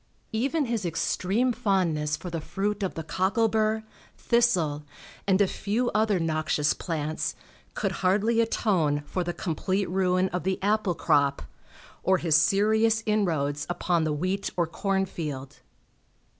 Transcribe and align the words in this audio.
Even 0.31 0.65
his 0.65 0.83
extreme 0.83 1.53
fondness 1.53 2.17
for 2.17 2.31
the 2.31 2.41
fruit 2.41 2.81
of 2.81 2.95
the 2.95 3.03
cockle 3.03 3.47
bur, 3.47 3.83
thistle, 4.17 4.83
and 5.27 5.39
a 5.39 5.47
few 5.47 5.91
other 5.91 6.19
noxious 6.19 6.73
plants, 6.73 7.35
could 7.75 7.91
hardly 8.01 8.41
atone 8.41 9.01
for 9.05 9.23
the 9.23 9.31
complete 9.31 9.87
ruin 9.91 10.27
of 10.29 10.41
the 10.41 10.57
apple 10.63 10.95
crop, 10.95 11.43
or 12.01 12.17
his 12.17 12.35
serious 12.35 13.03
inroads 13.05 13.67
upon 13.69 14.03
the 14.03 14.11
wheat 14.11 14.49
or 14.57 14.65
corn 14.65 15.05
field. 15.05 15.57